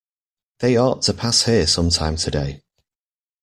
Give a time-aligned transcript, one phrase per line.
[0.61, 2.63] They ought to pass here some time today.